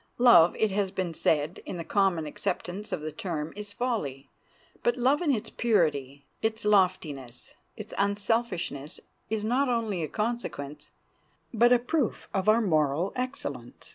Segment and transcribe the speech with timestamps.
[0.17, 4.31] Love, it has been said, in the common acceptance of the term is folly;
[4.81, 10.89] but love in its purity, its loftiness, its unselfishness is not only a consequence,
[11.53, 13.89] but a proof of our moral excellence.